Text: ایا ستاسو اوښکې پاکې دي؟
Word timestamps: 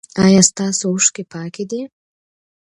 ایا 0.23 0.41
ستاسو 0.49 0.83
اوښکې 0.91 1.23
پاکې 1.33 1.63
دي؟ 1.71 1.81